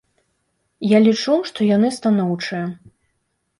[0.95, 2.65] Я лічу, што яны станоўчыя.